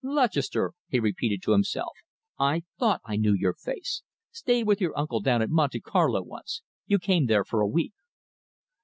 "Lutchester," 0.03 0.73
he 0.87 0.99
repeated 0.99 1.43
to 1.43 1.51
himself. 1.51 1.91
"I 2.39 2.63
thought 2.79 3.01
I 3.05 3.17
knew 3.17 3.35
your 3.35 3.53
face. 3.53 4.01
Stayed 4.31 4.65
with 4.65 4.81
your 4.81 4.97
uncle 4.97 5.19
down 5.19 5.43
at 5.43 5.51
Monte 5.51 5.79
Carlo 5.81 6.23
once. 6.23 6.63
You 6.87 6.97
came 6.97 7.27
there 7.27 7.43
for 7.45 7.61
a 7.61 7.67
week." 7.67 7.93